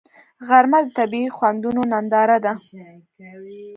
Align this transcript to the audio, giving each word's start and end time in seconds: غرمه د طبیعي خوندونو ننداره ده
غرمه 0.47 0.79
د 0.85 0.87
طبیعي 0.97 1.29
خوندونو 1.37 1.81
ننداره 1.91 2.37
ده 2.45 2.53